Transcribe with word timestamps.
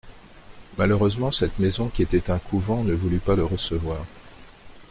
Malheureusement, 0.79 1.29
cette 1.29 1.59
maison 1.59 1.87
qui 1.89 2.01
était 2.01 2.31
un 2.31 2.39
couvent 2.39 2.83
ne 2.83 2.91
voulut 2.93 3.19
pas 3.19 3.35
le 3.35 3.45
recevoir. 3.45 4.03